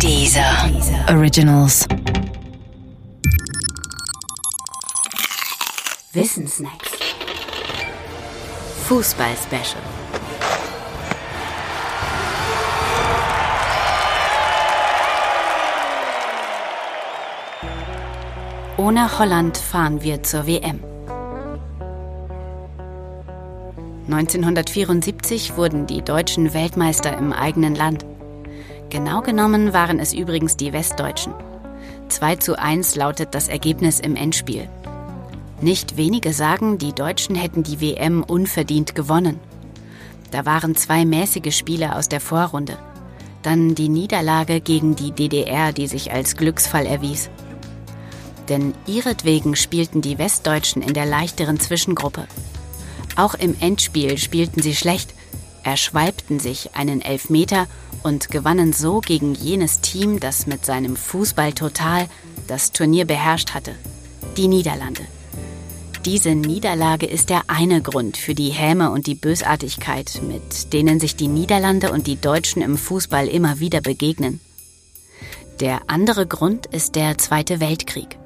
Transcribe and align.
Dieser 0.00 0.70
Originals. 1.08 1.86
Wissensnacks. 6.12 6.90
Fußball-Special. 8.86 9.82
Ohne 18.76 19.18
Holland 19.18 19.56
fahren 19.56 20.02
wir 20.02 20.22
zur 20.22 20.46
WM. 20.46 20.80
1974 24.06 25.56
wurden 25.56 25.86
die 25.86 26.02
Deutschen 26.02 26.52
Weltmeister 26.52 27.16
im 27.16 27.32
eigenen 27.32 27.74
Land. 27.74 28.04
Genau 28.94 29.22
genommen 29.22 29.72
waren 29.72 29.98
es 29.98 30.14
übrigens 30.14 30.56
die 30.56 30.72
Westdeutschen. 30.72 31.34
2 32.10 32.36
zu 32.36 32.56
1 32.56 32.94
lautet 32.94 33.34
das 33.34 33.48
Ergebnis 33.48 33.98
im 33.98 34.14
Endspiel. 34.14 34.68
Nicht 35.60 35.96
wenige 35.96 36.32
sagen, 36.32 36.78
die 36.78 36.92
Deutschen 36.92 37.34
hätten 37.34 37.64
die 37.64 37.80
WM 37.80 38.22
unverdient 38.22 38.94
gewonnen. 38.94 39.40
Da 40.30 40.46
waren 40.46 40.76
zwei 40.76 41.04
mäßige 41.04 41.56
Spiele 41.56 41.96
aus 41.96 42.08
der 42.08 42.20
Vorrunde. 42.20 42.78
Dann 43.42 43.74
die 43.74 43.88
Niederlage 43.88 44.60
gegen 44.60 44.94
die 44.94 45.10
DDR, 45.10 45.72
die 45.72 45.88
sich 45.88 46.12
als 46.12 46.36
Glücksfall 46.36 46.86
erwies. 46.86 47.30
Denn 48.48 48.74
ihretwegen 48.86 49.56
spielten 49.56 50.02
die 50.02 50.18
Westdeutschen 50.18 50.82
in 50.82 50.94
der 50.94 51.06
leichteren 51.06 51.58
Zwischengruppe. 51.58 52.28
Auch 53.16 53.34
im 53.34 53.56
Endspiel 53.58 54.18
spielten 54.18 54.62
sie 54.62 54.76
schlecht, 54.76 55.14
erschwalbten 55.64 56.38
sich 56.38 56.76
einen 56.76 57.00
Elfmeter 57.00 57.66
und 58.04 58.30
gewannen 58.30 58.72
so 58.72 59.00
gegen 59.00 59.34
jenes 59.34 59.80
Team, 59.80 60.20
das 60.20 60.46
mit 60.46 60.64
seinem 60.64 60.94
Fußball 60.94 61.52
total 61.52 62.06
das 62.46 62.70
Turnier 62.70 63.06
beherrscht 63.06 63.54
hatte, 63.54 63.74
die 64.36 64.46
Niederlande. 64.46 65.02
Diese 66.04 66.34
Niederlage 66.34 67.06
ist 67.06 67.30
der 67.30 67.44
eine 67.46 67.80
Grund 67.80 68.18
für 68.18 68.34
die 68.34 68.50
Häme 68.50 68.90
und 68.90 69.06
die 69.06 69.14
Bösartigkeit, 69.14 70.20
mit 70.28 70.74
denen 70.74 71.00
sich 71.00 71.16
die 71.16 71.28
Niederlande 71.28 71.90
und 71.90 72.06
die 72.06 72.20
Deutschen 72.20 72.60
im 72.60 72.76
Fußball 72.76 73.26
immer 73.26 73.58
wieder 73.58 73.80
begegnen. 73.80 74.38
Der 75.60 75.80
andere 75.86 76.26
Grund 76.26 76.66
ist 76.66 76.94
der 76.96 77.16
Zweite 77.16 77.58
Weltkrieg. 77.58 78.18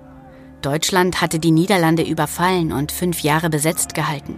Deutschland 0.60 1.20
hatte 1.20 1.38
die 1.38 1.53
Niederlande 1.53 2.03
überfallen 2.03 2.72
und 2.72 2.91
fünf 2.91 3.20
Jahre 3.20 3.48
besetzt 3.48 3.94
gehalten. 3.94 4.34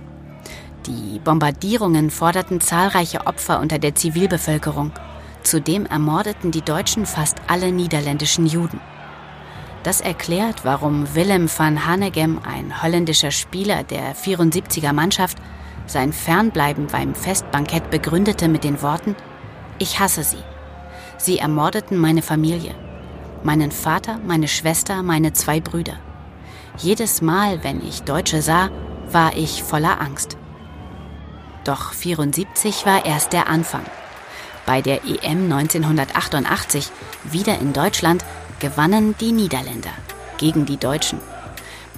Die 0.86 1.18
Bombardierungen 1.18 2.10
forderten 2.10 2.60
zahlreiche 2.60 3.26
Opfer 3.26 3.60
unter 3.60 3.78
der 3.78 3.94
Zivilbevölkerung. 3.94 4.92
Zudem 5.42 5.86
ermordeten 5.86 6.50
die 6.50 6.62
Deutschen 6.62 7.06
fast 7.06 7.38
alle 7.46 7.72
niederländischen 7.72 8.46
Juden. 8.46 8.80
Das 9.82 10.00
erklärt, 10.00 10.64
warum 10.64 11.14
Willem 11.14 11.48
van 11.48 11.86
Hanegem, 11.86 12.38
ein 12.44 12.82
holländischer 12.82 13.30
Spieler 13.30 13.82
der 13.82 14.14
74er 14.14 14.92
Mannschaft, 14.92 15.38
sein 15.86 16.12
Fernbleiben 16.12 16.86
beim 16.86 17.14
Festbankett 17.14 17.90
begründete 17.90 18.48
mit 18.48 18.62
den 18.62 18.82
Worten 18.82 19.16
Ich 19.78 19.98
hasse 19.98 20.22
sie. 20.22 20.42
Sie 21.16 21.38
ermordeten 21.38 21.98
meine 21.98 22.22
Familie, 22.22 22.74
meinen 23.42 23.72
Vater, 23.72 24.18
meine 24.26 24.48
Schwester, 24.48 25.02
meine 25.02 25.32
zwei 25.32 25.60
Brüder. 25.60 25.98
Jedes 26.76 27.22
Mal, 27.22 27.64
wenn 27.64 27.84
ich 27.86 28.02
Deutsche 28.02 28.42
sah, 28.42 28.70
war 29.10 29.36
ich 29.36 29.62
voller 29.62 30.00
Angst. 30.00 30.36
Doch 31.64 31.92
74 31.92 32.86
war 32.86 33.04
erst 33.04 33.32
der 33.32 33.48
Anfang. 33.48 33.84
Bei 34.66 34.82
der 34.82 35.04
EM 35.04 35.52
1988, 35.52 36.90
wieder 37.24 37.58
in 37.58 37.72
Deutschland, 37.72 38.24
gewannen 38.60 39.14
die 39.20 39.32
Niederländer 39.32 39.92
gegen 40.38 40.66
die 40.66 40.76
Deutschen. 40.76 41.18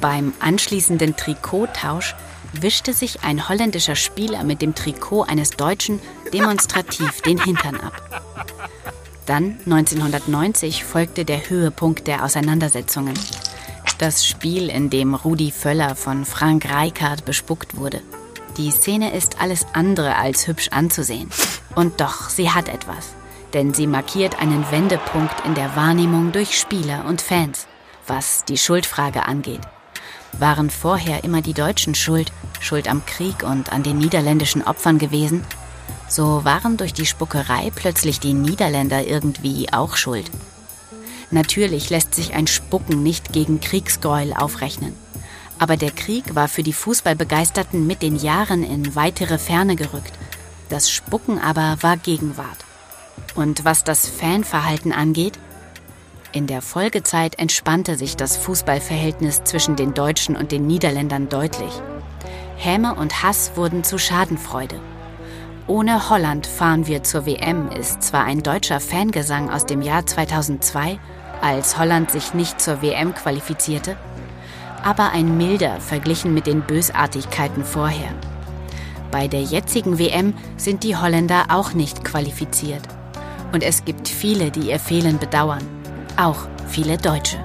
Beim 0.01 0.33
anschließenden 0.41 1.17
Trikottausch 1.17 2.15
wischte 2.53 2.93
sich 2.93 3.23
ein 3.23 3.49
holländischer 3.49 3.97
Spieler 3.97 4.45
mit 4.45 4.63
dem 4.63 4.75
Trikot 4.75 5.23
eines 5.23 5.51
Deutschen 5.51 6.01
demonstrativ 6.33 7.21
den 7.23 7.43
Hintern 7.43 7.81
ab. 7.81 8.23
Dann 9.27 9.59
1990 9.65 10.85
folgte 10.85 11.25
der 11.25 11.49
Höhepunkt 11.49 12.07
der 12.07 12.25
Auseinandersetzungen. 12.25 13.15
Das 13.99 14.27
Spiel, 14.27 14.69
in 14.69 14.91
dem 14.91 15.15
Rudi 15.15 15.53
Völler 15.53 15.95
von 15.95 16.25
Frank 16.25 16.69
Reichardt 16.69 17.25
bespuckt 17.25 17.77
wurde. 17.77 18.03
Die 18.57 18.71
Szene 18.71 19.15
ist 19.15 19.41
alles 19.41 19.67
andere 19.73 20.17
als 20.17 20.49
hübsch 20.49 20.69
anzusehen. 20.71 21.31
Und 21.75 22.01
doch, 22.01 22.29
sie 22.29 22.51
hat 22.51 22.69
etwas. 22.69 23.15
Denn 23.55 23.75
sie 23.75 23.87
markiert 23.87 24.41
einen 24.41 24.71
Wendepunkt 24.71 25.45
in 25.45 25.55
der 25.55 25.77
Wahrnehmung 25.77 26.33
durch 26.33 26.59
Spieler 26.59 27.05
und 27.07 27.21
Fans, 27.21 27.67
was 28.07 28.45
die 28.45 28.59
Schuldfrage 28.59 29.27
angeht. 29.27 29.61
Waren 30.39 30.71
vorher 30.71 31.25
immer 31.25 31.43
die 31.43 31.53
Deutschen 31.53 31.95
schuld, 31.95 32.33
schuld 32.61 32.89
am 32.89 33.05
Krieg 33.05 33.43
und 33.43 33.73
an 33.73 33.83
den 33.83 33.99
niederländischen 33.99 34.63
Opfern 34.63 34.99
gewesen? 34.99 35.45
So 36.09 36.45
waren 36.45 36.77
durch 36.77 36.93
die 36.93 37.07
Spuckerei 37.07 37.71
plötzlich 37.75 38.21
die 38.21 38.35
Niederländer 38.35 39.07
irgendwie 39.07 39.73
auch 39.73 39.97
schuld. 39.97 40.31
Natürlich 41.31 41.89
lässt 41.89 42.15
sich 42.15 42.35
ein 42.35 42.47
Spucken 42.47 43.03
nicht 43.03 43.33
gegen 43.33 43.61
Kriegsgräuel 43.61 44.35
aufrechnen. 44.35 44.95
Aber 45.59 45.77
der 45.77 45.91
Krieg 45.91 46.35
war 46.35 46.49
für 46.49 46.63
die 46.63 46.73
Fußballbegeisterten 46.73 47.87
mit 47.87 48.03
den 48.03 48.17
Jahren 48.17 48.63
in 48.63 48.95
weitere 48.95 49.39
Ferne 49.39 49.77
gerückt. 49.77 50.13
Das 50.73 50.91
Spucken 50.91 51.39
aber 51.39 51.77
war 51.83 51.99
Gegenwart. 51.99 52.65
Und 53.35 53.67
was 53.67 53.85
das 53.85 54.09
Fanverhalten 54.09 54.91
angeht, 54.91 55.39
in 56.33 56.47
der 56.47 56.63
Folgezeit 56.63 57.39
entspannte 57.39 57.97
sich 57.97 58.17
das 58.17 58.39
Fußballverhältnis 58.39 59.45
zwischen 59.45 59.77
den 59.77 59.93
Deutschen 59.93 60.35
und 60.35 60.51
den 60.51 60.67
Niederländern 60.67 61.29
deutlich. 61.29 61.75
Häme 62.57 62.95
und 62.95 63.23
Hass 63.23 63.53
wurden 63.55 63.85
zu 63.85 63.99
Schadenfreude. 63.99 64.81
Ohne 65.67 66.09
Holland 66.09 66.47
fahren 66.47 66.87
wir 66.87 67.03
zur 67.03 67.27
WM 67.27 67.69
ist 67.69 68.03
zwar 68.03 68.25
ein 68.25 68.43
deutscher 68.43 68.81
Fangesang 68.81 69.51
aus 69.51 69.67
dem 69.67 69.83
Jahr 69.83 70.07
2002, 70.07 70.99
als 71.43 71.77
Holland 71.77 72.11
sich 72.11 72.33
nicht 72.33 72.63
zur 72.63 72.81
WM 72.81 73.15
qualifizierte, 73.15 73.99
aber 74.83 75.11
ein 75.11 75.37
milder 75.37 75.83
verglichen 75.83 76.33
mit 76.33 76.47
den 76.47 76.63
Bösartigkeiten 76.63 77.63
vorher. 77.63 78.15
Bei 79.13 79.29
der 79.29 79.43
jetzigen 79.43 79.99
WM 79.99 80.33
sind 80.57 80.83
die 80.83 80.97
Holländer 80.97 81.45
auch 81.51 81.75
nicht 81.75 82.03
qualifiziert. 82.03 82.83
Und 83.53 83.63
es 83.63 83.85
gibt 83.85 84.09
viele, 84.09 84.51
die 84.51 84.71
ihr 84.71 84.81
Fehlen 84.81 85.19
bedauern. 85.19 85.63
Auch 86.17 86.49
viele 86.67 86.97
Deutsche. 86.97 87.37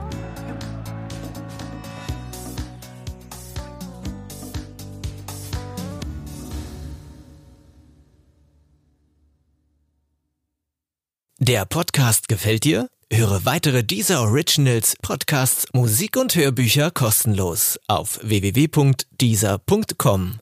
Der 11.40 11.66
Podcast 11.66 12.30
gefällt 12.30 12.64
dir? 12.64 12.88
Höre 13.12 13.44
weitere 13.46 13.84
dieser 13.84 14.22
Originals, 14.22 14.96
Podcasts, 15.02 15.66
Musik 15.74 16.16
und 16.18 16.36
Hörbücher 16.36 16.92
kostenlos 16.92 17.80
auf 17.88 18.20
www.dieser.com. 18.22 20.40